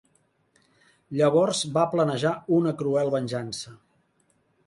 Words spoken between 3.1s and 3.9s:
venjança.